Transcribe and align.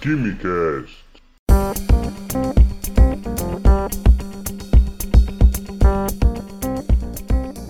Quimicast. 0.00 1.04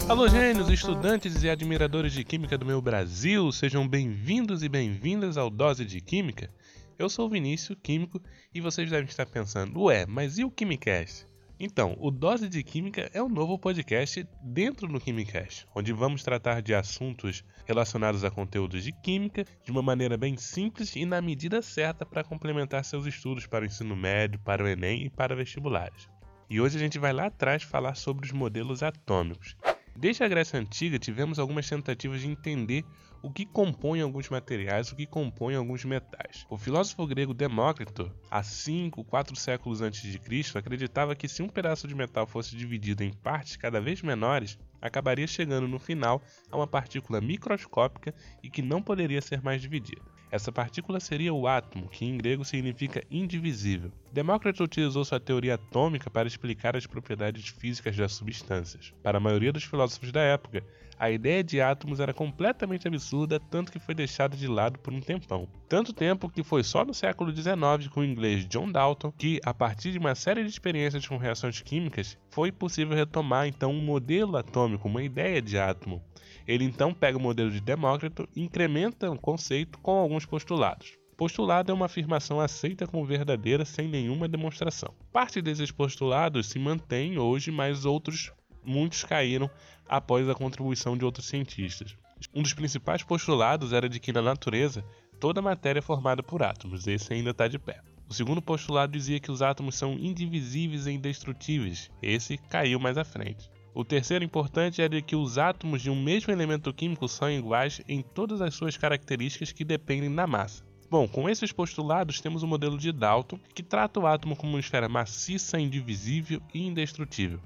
Alô, 0.08 0.28
gênios, 0.28 0.68
estudantes 0.70 1.42
e 1.42 1.50
admiradores 1.50 2.12
de 2.12 2.22
Química 2.22 2.56
do 2.56 2.64
meu 2.64 2.80
Brasil, 2.80 3.50
sejam 3.50 3.86
bem-vindos 3.88 4.62
e 4.62 4.68
bem-vindas 4.68 5.36
ao 5.36 5.50
Dose 5.50 5.84
de 5.84 6.00
Química. 6.00 6.48
Eu 6.96 7.08
sou 7.08 7.26
o 7.26 7.30
Vinícius, 7.30 7.76
químico, 7.82 8.22
e 8.54 8.60
vocês 8.60 8.88
devem 8.88 9.08
estar 9.08 9.26
pensando, 9.26 9.82
ué, 9.82 10.06
mas 10.06 10.38
e 10.38 10.44
o 10.44 10.52
Quimicast? 10.52 11.29
Então, 11.62 11.94
o 12.00 12.10
Dose 12.10 12.48
de 12.48 12.62
Química 12.62 13.10
é 13.12 13.22
um 13.22 13.28
novo 13.28 13.58
podcast 13.58 14.26
dentro 14.42 14.88
do 14.88 14.98
Quimicast, 14.98 15.66
onde 15.74 15.92
vamos 15.92 16.22
tratar 16.22 16.62
de 16.62 16.74
assuntos 16.74 17.44
relacionados 17.66 18.24
a 18.24 18.30
conteúdos 18.30 18.82
de 18.82 18.92
química 18.92 19.44
de 19.62 19.70
uma 19.70 19.82
maneira 19.82 20.16
bem 20.16 20.38
simples 20.38 20.96
e 20.96 21.04
na 21.04 21.20
medida 21.20 21.60
certa 21.60 22.06
para 22.06 22.24
complementar 22.24 22.82
seus 22.82 23.04
estudos 23.04 23.46
para 23.46 23.62
o 23.62 23.66
ensino 23.66 23.94
médio, 23.94 24.40
para 24.40 24.64
o 24.64 24.66
Enem 24.66 25.04
e 25.04 25.10
para 25.10 25.36
vestibulares. 25.36 26.08
E 26.48 26.58
hoje 26.58 26.78
a 26.78 26.80
gente 26.80 26.98
vai 26.98 27.12
lá 27.12 27.26
atrás 27.26 27.62
falar 27.62 27.94
sobre 27.94 28.24
os 28.24 28.32
modelos 28.32 28.82
atômicos. 28.82 29.54
Desde 29.96 30.24
a 30.24 30.28
Grécia 30.28 30.58
Antiga, 30.58 30.98
tivemos 30.98 31.38
algumas 31.38 31.68
tentativas 31.68 32.20
de 32.20 32.28
entender 32.28 32.84
o 33.22 33.30
que 33.30 33.44
compõe 33.44 34.00
alguns 34.00 34.28
materiais, 34.28 34.90
o 34.90 34.96
que 34.96 35.06
compõe 35.06 35.54
alguns 35.54 35.84
metais. 35.84 36.46
O 36.48 36.56
filósofo 36.56 37.06
grego 37.06 37.34
Demócrito, 37.34 38.10
há 38.30 38.42
5, 38.42 39.04
4 39.04 39.36
séculos 39.36 39.82
antes 39.82 40.00
de 40.00 40.18
Cristo, 40.18 40.56
acreditava 40.56 41.14
que 41.14 41.28
se 41.28 41.42
um 41.42 41.48
pedaço 41.48 41.86
de 41.86 41.94
metal 41.94 42.26
fosse 42.26 42.56
dividido 42.56 43.04
em 43.04 43.12
partes 43.12 43.56
cada 43.56 43.80
vez 43.80 44.00
menores, 44.00 44.58
acabaria 44.80 45.26
chegando 45.26 45.68
no 45.68 45.78
final 45.78 46.22
a 46.50 46.56
uma 46.56 46.66
partícula 46.66 47.20
microscópica 47.20 48.14
e 48.42 48.48
que 48.48 48.62
não 48.62 48.80
poderia 48.80 49.20
ser 49.20 49.42
mais 49.42 49.60
dividida. 49.60 50.00
Essa 50.30 50.52
partícula 50.52 51.00
seria 51.00 51.34
o 51.34 51.48
átomo, 51.48 51.88
que 51.88 52.04
em 52.04 52.16
grego 52.16 52.44
significa 52.44 53.02
indivisível. 53.10 53.90
Demócrito 54.12 54.62
utilizou 54.62 55.04
sua 55.04 55.18
teoria 55.18 55.54
atômica 55.54 56.08
para 56.08 56.28
explicar 56.28 56.76
as 56.76 56.86
propriedades 56.86 57.48
físicas 57.48 57.96
das 57.96 58.12
substâncias. 58.12 58.94
Para 59.02 59.18
a 59.18 59.20
maioria 59.20 59.52
dos 59.52 59.64
filósofos 59.64 60.12
da 60.12 60.20
época, 60.20 60.62
a 61.00 61.10
ideia 61.10 61.42
de 61.42 61.62
átomos 61.62 61.98
era 61.98 62.12
completamente 62.12 62.86
absurda, 62.86 63.40
tanto 63.40 63.72
que 63.72 63.78
foi 63.78 63.94
deixada 63.94 64.36
de 64.36 64.46
lado 64.46 64.78
por 64.80 64.92
um 64.92 65.00
tempão. 65.00 65.48
Tanto 65.66 65.94
tempo 65.94 66.28
que 66.28 66.42
foi 66.42 66.62
só 66.62 66.84
no 66.84 66.92
século 66.92 67.34
XIX 67.34 67.88
com 67.90 68.00
o 68.00 68.04
inglês 68.04 68.46
John 68.46 68.70
Dalton 68.70 69.10
que, 69.10 69.40
a 69.42 69.54
partir 69.54 69.92
de 69.92 69.98
uma 69.98 70.14
série 70.14 70.42
de 70.44 70.50
experiências 70.50 71.08
com 71.08 71.16
reações 71.16 71.62
químicas, 71.62 72.18
foi 72.28 72.52
possível 72.52 72.94
retomar 72.94 73.46
então 73.46 73.72
um 73.72 73.82
modelo 73.82 74.36
atômico, 74.36 74.88
uma 74.88 75.02
ideia 75.02 75.40
de 75.40 75.58
átomo. 75.58 76.04
Ele 76.46 76.64
então 76.64 76.92
pega 76.92 77.16
o 77.16 77.20
modelo 77.20 77.50
de 77.50 77.62
Demócrito 77.62 78.28
e 78.36 78.42
incrementa 78.42 79.10
o 79.10 79.18
conceito 79.18 79.78
com 79.78 79.92
alguns 79.92 80.26
postulados. 80.26 80.98
Postulado 81.16 81.72
é 81.72 81.74
uma 81.74 81.86
afirmação 81.86 82.38
aceita 82.38 82.86
como 82.86 83.06
verdadeira 83.06 83.64
sem 83.64 83.88
nenhuma 83.88 84.28
demonstração. 84.28 84.94
Parte 85.10 85.40
desses 85.40 85.70
postulados 85.70 86.50
se 86.50 86.58
mantém 86.58 87.18
hoje, 87.18 87.50
mas 87.50 87.86
outros 87.86 88.32
muitos 88.64 89.04
caíram 89.04 89.50
após 89.88 90.28
a 90.28 90.34
contribuição 90.34 90.96
de 90.96 91.04
outros 91.04 91.26
cientistas. 91.26 91.96
Um 92.34 92.42
dos 92.42 92.54
principais 92.54 93.02
postulados 93.02 93.72
era 93.72 93.88
de 93.88 93.98
que 93.98 94.12
na 94.12 94.22
natureza 94.22 94.84
toda 95.18 95.42
matéria 95.42 95.80
é 95.80 95.82
formada 95.82 96.22
por 96.22 96.42
átomos, 96.42 96.86
esse 96.86 97.12
ainda 97.12 97.30
está 97.30 97.48
de 97.48 97.58
pé. 97.58 97.80
O 98.08 98.14
segundo 98.14 98.42
postulado 98.42 98.92
dizia 98.92 99.20
que 99.20 99.30
os 99.30 99.40
átomos 99.40 99.76
são 99.76 99.94
indivisíveis 99.94 100.86
e 100.86 100.92
indestrutíveis, 100.92 101.90
esse 102.02 102.36
caiu 102.36 102.78
mais 102.78 102.98
à 102.98 103.04
frente. 103.04 103.50
O 103.72 103.84
terceiro 103.84 104.24
importante 104.24 104.82
é 104.82 104.88
de 104.88 105.00
que 105.00 105.14
os 105.14 105.38
átomos 105.38 105.80
de 105.80 105.90
um 105.90 106.02
mesmo 106.02 106.32
elemento 106.32 106.72
químico 106.72 107.06
são 107.06 107.30
iguais 107.30 107.80
em 107.88 108.02
todas 108.02 108.40
as 108.40 108.54
suas 108.54 108.76
características 108.76 109.52
que 109.52 109.64
dependem 109.64 110.12
da 110.12 110.26
massa. 110.26 110.64
Bom, 110.90 111.06
com 111.06 111.28
esses 111.28 111.52
postulados 111.52 112.20
temos 112.20 112.42
o 112.42 112.48
modelo 112.48 112.76
de 112.76 112.90
Dalton, 112.90 113.38
que 113.54 113.62
trata 113.62 114.00
o 114.00 114.06
átomo 114.06 114.34
como 114.34 114.54
uma 114.54 114.60
esfera 114.60 114.88
maciça, 114.88 115.60
indivisível 115.60 116.42
e 116.52 116.66
indestrutível 116.66 117.40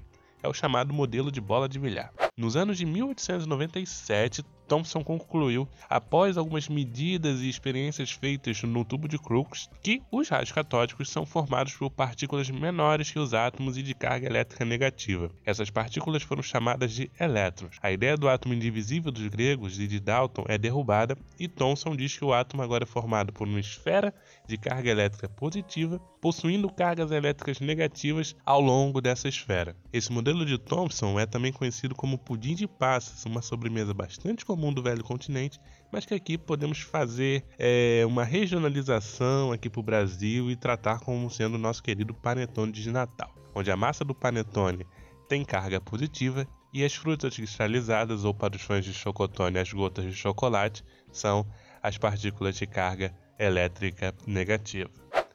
é 0.45 0.47
o 0.47 0.53
chamado 0.53 0.93
modelo 0.93 1.31
de 1.31 1.41
bola 1.41 1.67
de 1.67 1.79
bilhar. 1.79 2.13
Nos 2.37 2.57
anos 2.57 2.77
de 2.77 2.85
1897, 2.85 4.43
Thomson 4.67 5.03
concluiu, 5.03 5.67
após 5.87 6.37
algumas 6.37 6.67
medidas 6.67 7.39
e 7.39 7.47
experiências 7.47 8.11
feitas 8.11 8.61
no 8.63 8.83
tubo 8.83 9.07
de 9.07 9.17
Crookes, 9.17 9.69
que 9.81 10.01
os 10.11 10.27
raios 10.27 10.51
catódicos 10.51 11.09
são 11.09 11.25
formados 11.25 11.73
por 11.73 11.89
partículas 11.89 12.49
menores 12.49 13.11
que 13.11 13.19
os 13.19 13.33
átomos 13.33 13.77
e 13.77 13.83
de 13.83 13.93
carga 13.93 14.27
elétrica 14.27 14.65
negativa. 14.65 15.29
Essas 15.45 15.69
partículas 15.69 16.23
foram 16.23 16.41
chamadas 16.41 16.91
de 16.91 17.09
elétrons. 17.19 17.77
A 17.81 17.91
ideia 17.91 18.17
do 18.17 18.27
átomo 18.27 18.53
indivisível 18.53 19.11
dos 19.11 19.27
gregos 19.27 19.79
e 19.79 19.87
de 19.87 19.99
Dalton 19.99 20.43
é 20.47 20.57
derrubada, 20.57 21.17
e 21.39 21.47
Thomson 21.47 21.95
diz 21.95 22.17
que 22.17 22.25
o 22.25 22.33
átomo 22.33 22.63
agora 22.63 22.83
é 22.83 22.87
formado 22.87 23.31
por 23.31 23.47
uma 23.47 23.59
esfera 23.59 24.13
de 24.47 24.57
carga 24.57 24.89
elétrica 24.89 25.29
positiva, 25.29 25.99
possuindo 26.19 26.69
cargas 26.69 27.11
elétricas 27.11 27.59
negativas 27.59 28.35
ao 28.43 28.59
longo 28.59 28.99
dessa 28.99 29.29
esfera. 29.29 29.75
Esse 29.93 30.11
modelo 30.11 30.45
de 30.45 30.57
Thomson 30.57 31.19
é 31.19 31.25
também 31.25 31.53
conhecido 31.53 31.93
como 31.93 32.17
pudim 32.25 32.55
de 32.55 32.67
passas, 32.67 33.23
uma 33.25 33.41
sobremesa 33.41 33.93
bastante 33.93 34.43
comum 34.43 34.73
do 34.73 34.81
velho 34.81 35.03
continente, 35.03 35.59
mas 35.91 36.05
que 36.05 36.13
aqui 36.13 36.37
podemos 36.37 36.79
fazer 36.79 37.45
é, 37.57 38.03
uma 38.05 38.23
regionalização 38.23 39.51
aqui 39.51 39.69
para 39.69 39.79
o 39.79 39.83
Brasil 39.83 40.49
e 40.49 40.55
tratar 40.55 40.99
como 40.99 41.29
sendo 41.29 41.55
o 41.55 41.59
nosso 41.59 41.83
querido 41.83 42.13
panetone 42.13 42.71
de 42.71 42.91
Natal, 42.91 43.33
onde 43.53 43.69
a 43.69 43.77
massa 43.77 44.03
do 44.03 44.15
panetone 44.15 44.85
tem 45.29 45.45
carga 45.45 45.79
positiva 45.79 46.47
e 46.73 46.83
as 46.83 46.93
frutas 46.93 47.35
cristalizadas, 47.35 48.25
ou 48.25 48.33
para 48.33 48.55
os 48.55 48.61
fãs 48.61 48.83
de 48.83 48.93
chocotone, 48.93 49.59
as 49.59 49.71
gotas 49.71 50.03
de 50.03 50.13
chocolate, 50.13 50.83
são 51.11 51.45
as 51.81 51.97
partículas 51.97 52.57
de 52.57 52.67
carga 52.67 53.15
elétrica 53.39 54.13
negativa. 54.27 54.89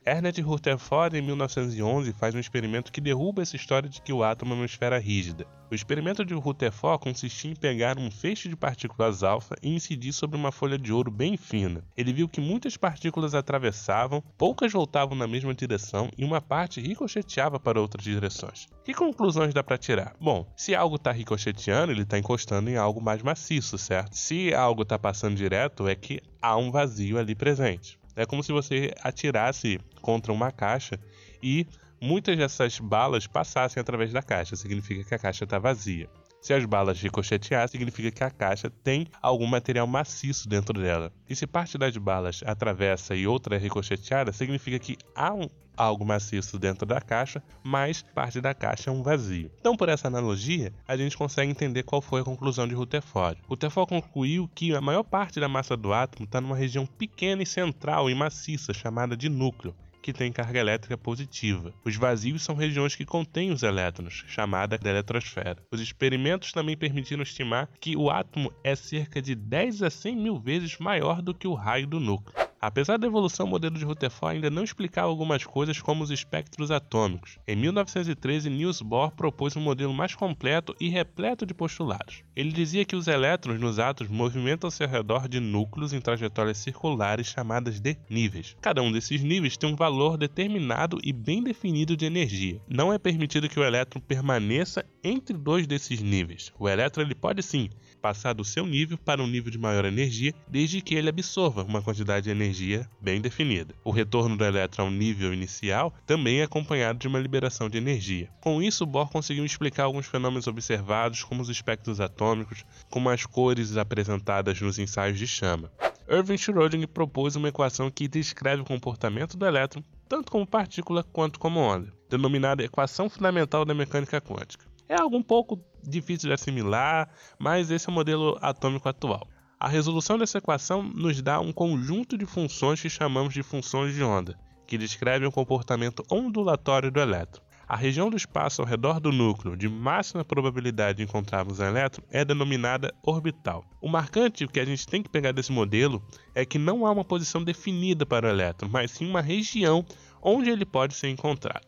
Ernest 0.06 0.40
Rutherford, 0.40 1.18
em 1.18 1.20
1911, 1.20 2.14
faz 2.14 2.34
um 2.34 2.38
experimento 2.38 2.90
que 2.90 3.02
derruba 3.02 3.42
essa 3.42 3.54
história 3.54 3.86
de 3.86 4.00
que 4.00 4.14
o 4.14 4.24
átomo 4.24 4.54
é 4.54 4.56
uma 4.56 4.64
esfera 4.64 4.98
rígida. 4.98 5.46
O 5.70 5.74
experimento 5.74 6.24
de 6.24 6.32
Rutherford 6.32 7.02
consistia 7.04 7.50
em 7.50 7.54
pegar 7.54 7.98
um 7.98 8.10
feixe 8.10 8.48
de 8.48 8.56
partículas 8.56 9.22
alfa 9.22 9.56
e 9.62 9.68
incidir 9.68 10.14
sobre 10.14 10.38
uma 10.38 10.50
folha 10.50 10.78
de 10.78 10.90
ouro 10.90 11.10
bem 11.10 11.36
fina. 11.36 11.84
Ele 11.94 12.14
viu 12.14 12.28
que 12.28 12.40
muitas 12.40 12.78
partículas 12.78 13.34
atravessavam, 13.34 14.22
poucas 14.38 14.72
voltavam 14.72 15.14
na 15.14 15.26
mesma 15.26 15.52
direção 15.52 16.08
e 16.16 16.24
uma 16.24 16.40
parte 16.40 16.80
ricocheteava 16.80 17.60
para 17.60 17.80
outras 17.80 18.02
direções. 18.02 18.68
Que 18.82 18.94
conclusões 18.94 19.52
dá 19.52 19.62
para 19.62 19.76
tirar? 19.76 20.16
Bom, 20.18 20.50
se 20.56 20.74
algo 20.74 20.96
está 20.96 21.12
ricocheteando, 21.12 21.92
ele 21.92 22.02
está 22.02 22.18
encostando 22.18 22.70
em 22.70 22.76
algo 22.76 23.02
mais 23.02 23.22
maciço, 23.22 23.76
certo? 23.76 24.16
Se 24.16 24.54
algo 24.54 24.82
está 24.82 24.98
passando 24.98 25.36
direto, 25.36 25.86
é 25.86 25.94
que 25.94 26.22
há 26.40 26.56
um 26.56 26.70
vazio 26.70 27.18
ali 27.18 27.34
presente. 27.34 27.99
É 28.16 28.26
como 28.26 28.42
se 28.42 28.52
você 28.52 28.92
atirasse 29.02 29.80
contra 30.00 30.32
uma 30.32 30.50
caixa 30.50 30.98
e 31.42 31.66
muitas 32.00 32.36
dessas 32.36 32.78
balas 32.78 33.26
passassem 33.26 33.80
através 33.80 34.12
da 34.12 34.22
caixa. 34.22 34.56
Significa 34.56 35.04
que 35.04 35.14
a 35.14 35.18
caixa 35.18 35.44
está 35.44 35.58
vazia. 35.58 36.08
Se 36.40 36.54
as 36.54 36.64
balas 36.64 37.00
ricochetear, 37.00 37.68
significa 37.68 38.10
que 38.10 38.24
a 38.24 38.30
caixa 38.30 38.70
tem 38.82 39.06
algum 39.20 39.46
material 39.46 39.86
maciço 39.86 40.48
dentro 40.48 40.80
dela. 40.80 41.12
E 41.28 41.36
se 41.36 41.46
parte 41.46 41.76
das 41.76 41.94
balas 41.98 42.42
atravessa 42.46 43.14
e 43.14 43.26
outra 43.26 43.56
é 43.56 43.58
ricocheteada, 43.58 44.32
significa 44.32 44.78
que 44.78 44.96
há 45.14 45.34
um, 45.34 45.48
algo 45.76 46.04
maciço 46.04 46.58
dentro 46.58 46.86
da 46.86 46.98
caixa, 46.98 47.42
mas 47.62 48.02
parte 48.14 48.40
da 48.40 48.54
caixa 48.54 48.88
é 48.88 48.92
um 48.92 49.02
vazio. 49.02 49.50
Então, 49.60 49.76
por 49.76 49.90
essa 49.90 50.08
analogia, 50.08 50.72
a 50.88 50.96
gente 50.96 51.16
consegue 51.16 51.50
entender 51.50 51.82
qual 51.82 52.00
foi 52.00 52.22
a 52.22 52.24
conclusão 52.24 52.66
de 52.66 52.74
Rutherford. 52.74 53.38
Rutherford 53.46 53.90
concluiu 53.90 54.48
que 54.54 54.74
a 54.74 54.80
maior 54.80 55.02
parte 55.02 55.38
da 55.40 55.48
massa 55.48 55.76
do 55.76 55.92
átomo 55.92 56.24
está 56.24 56.40
numa 56.40 56.56
região 56.56 56.86
pequena 56.86 57.42
e 57.42 57.46
central 57.46 58.08
e 58.08 58.14
maciça 58.14 58.72
chamada 58.72 59.14
de 59.14 59.28
núcleo 59.28 59.74
que 60.02 60.12
tem 60.12 60.32
carga 60.32 60.58
elétrica 60.58 60.96
positiva. 60.96 61.72
Os 61.84 61.96
vazios 61.96 62.42
são 62.42 62.54
regiões 62.54 62.94
que 62.94 63.04
contêm 63.04 63.52
os 63.52 63.62
elétrons, 63.62 64.24
chamada 64.26 64.78
de 64.78 64.88
eletrosfera. 64.88 65.62
Os 65.70 65.80
experimentos 65.80 66.52
também 66.52 66.76
permitiram 66.76 67.22
estimar 67.22 67.68
que 67.80 67.96
o 67.96 68.10
átomo 68.10 68.52
é 68.64 68.74
cerca 68.74 69.20
de 69.20 69.34
10 69.34 69.82
a 69.82 69.90
100 69.90 70.16
mil 70.16 70.38
vezes 70.38 70.78
maior 70.78 71.22
do 71.22 71.34
que 71.34 71.46
o 71.46 71.54
raio 71.54 71.86
do 71.86 72.00
núcleo. 72.00 72.49
Apesar 72.60 72.98
da 72.98 73.06
evolução, 73.06 73.46
o 73.46 73.48
modelo 73.48 73.78
de 73.78 73.86
Rutherford 73.86 74.36
ainda 74.36 74.50
não 74.50 74.62
explicava 74.62 75.08
algumas 75.08 75.44
coisas 75.44 75.80
como 75.80 76.04
os 76.04 76.10
espectros 76.10 76.70
atômicos. 76.70 77.38
Em 77.48 77.56
1913, 77.56 78.50
Niels 78.50 78.82
Bohr 78.82 79.12
propôs 79.12 79.56
um 79.56 79.62
modelo 79.62 79.94
mais 79.94 80.14
completo 80.14 80.76
e 80.78 80.90
repleto 80.90 81.46
de 81.46 81.54
postulados. 81.54 82.22
Ele 82.36 82.52
dizia 82.52 82.84
que 82.84 82.94
os 82.94 83.08
elétrons 83.08 83.58
nos 83.58 83.78
átomos 83.78 84.12
movimentam-se 84.12 84.82
ao 84.84 84.90
redor 84.90 85.26
de 85.26 85.40
núcleos 85.40 85.94
em 85.94 86.02
trajetórias 86.02 86.58
circulares 86.58 87.28
chamadas 87.28 87.80
de 87.80 87.96
níveis. 88.10 88.54
Cada 88.60 88.82
um 88.82 88.92
desses 88.92 89.22
níveis 89.22 89.56
tem 89.56 89.72
um 89.72 89.76
valor 89.76 90.18
determinado 90.18 90.98
e 91.02 91.14
bem 91.14 91.42
definido 91.42 91.96
de 91.96 92.04
energia. 92.04 92.60
Não 92.68 92.92
é 92.92 92.98
permitido 92.98 93.48
que 93.48 93.58
o 93.58 93.64
elétron 93.64 94.02
permaneça 94.02 94.84
entre 95.02 95.34
dois 95.34 95.66
desses 95.66 96.02
níveis. 96.02 96.52
O 96.58 96.68
elétron 96.68 97.04
ele 97.04 97.14
pode 97.14 97.42
sim 97.42 97.70
passar 98.00 98.32
do 98.32 98.44
seu 98.44 98.66
nível 98.66 98.98
para 98.98 99.22
um 99.22 99.26
nível 99.26 99.50
de 99.50 99.58
maior 99.58 99.84
energia, 99.84 100.34
desde 100.48 100.80
que 100.80 100.94
ele 100.94 101.08
absorva 101.08 101.62
uma 101.62 101.82
quantidade 101.82 102.24
de 102.24 102.30
energia 102.30 102.88
bem 103.00 103.20
definida. 103.20 103.74
O 103.84 103.90
retorno 103.90 104.36
do 104.36 104.44
elétron 104.44 104.84
ao 104.84 104.90
nível 104.90 105.32
inicial 105.32 105.94
também 106.06 106.40
é 106.40 106.44
acompanhado 106.44 106.98
de 106.98 107.08
uma 107.08 107.18
liberação 107.18 107.68
de 107.68 107.78
energia. 107.78 108.28
Com 108.40 108.62
isso, 108.62 108.86
Bohr 108.86 109.10
conseguiu 109.10 109.44
explicar 109.44 109.84
alguns 109.84 110.06
fenômenos 110.06 110.46
observados, 110.46 111.22
como 111.22 111.42
os 111.42 111.48
espectros 111.48 112.00
atômicos, 112.00 112.64
como 112.88 113.10
as 113.10 113.26
cores 113.26 113.76
apresentadas 113.76 114.60
nos 114.60 114.78
ensaios 114.78 115.18
de 115.18 115.26
chama. 115.26 115.70
Irving 116.08 116.36
Schrödinger 116.36 116.88
propôs 116.88 117.36
uma 117.36 117.48
equação 117.48 117.90
que 117.90 118.08
descreve 118.08 118.62
o 118.62 118.64
comportamento 118.66 119.36
do 119.36 119.46
elétron 119.46 119.82
tanto 120.10 120.32
como 120.32 120.44
partícula 120.44 121.04
quanto 121.04 121.38
como 121.38 121.60
onda, 121.60 121.92
denominada 122.08 122.64
equação 122.64 123.08
fundamental 123.08 123.64
da 123.64 123.72
mecânica 123.72 124.20
quântica. 124.20 124.64
É 124.90 125.00
algo 125.00 125.16
um 125.16 125.22
pouco 125.22 125.64
difícil 125.84 126.26
de 126.26 126.34
assimilar, 126.34 127.08
mas 127.38 127.70
esse 127.70 127.88
é 127.88 127.92
o 127.92 127.94
modelo 127.94 128.36
atômico 128.42 128.88
atual. 128.88 129.24
A 129.56 129.68
resolução 129.68 130.18
dessa 130.18 130.38
equação 130.38 130.82
nos 130.82 131.22
dá 131.22 131.38
um 131.38 131.52
conjunto 131.52 132.18
de 132.18 132.26
funções 132.26 132.82
que 132.82 132.90
chamamos 132.90 133.32
de 133.32 133.40
funções 133.44 133.94
de 133.94 134.02
onda, 134.02 134.36
que 134.66 134.76
descrevem 134.76 135.28
o 135.28 135.32
comportamento 135.32 136.02
ondulatório 136.10 136.90
do 136.90 136.98
elétron. 136.98 137.40
A 137.68 137.76
região 137.76 138.10
do 138.10 138.16
espaço 138.16 138.62
ao 138.62 138.66
redor 138.66 138.98
do 138.98 139.12
núcleo 139.12 139.56
de 139.56 139.68
máxima 139.68 140.24
probabilidade 140.24 140.98
de 140.98 141.04
encontrarmos 141.04 141.60
um 141.60 141.66
elétron 141.66 142.02
é 142.10 142.24
denominada 142.24 142.92
orbital. 143.00 143.64
O 143.80 143.88
marcante 143.88 144.48
que 144.48 144.58
a 144.58 144.64
gente 144.64 144.88
tem 144.88 145.04
que 145.04 145.08
pegar 145.08 145.30
desse 145.30 145.52
modelo 145.52 146.02
é 146.34 146.44
que 146.44 146.58
não 146.58 146.84
há 146.84 146.90
uma 146.90 147.04
posição 147.04 147.44
definida 147.44 148.04
para 148.04 148.26
o 148.26 148.30
elétron, 148.30 148.68
mas 148.68 148.90
sim 148.90 149.08
uma 149.08 149.20
região 149.20 149.86
onde 150.20 150.50
ele 150.50 150.66
pode 150.66 150.94
ser 150.94 151.10
encontrado. 151.10 151.64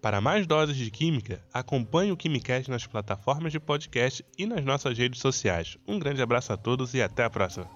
Para 0.00 0.20
mais 0.20 0.46
doses 0.46 0.76
de 0.76 0.90
química, 0.90 1.42
acompanhe 1.52 2.12
o 2.12 2.16
Quimicast 2.16 2.70
nas 2.70 2.86
plataformas 2.86 3.52
de 3.52 3.58
podcast 3.58 4.24
e 4.38 4.46
nas 4.46 4.64
nossas 4.64 4.96
redes 4.96 5.20
sociais. 5.20 5.76
Um 5.86 5.98
grande 5.98 6.22
abraço 6.22 6.52
a 6.52 6.56
todos 6.56 6.94
e 6.94 7.02
até 7.02 7.24
a 7.24 7.30
próxima. 7.30 7.68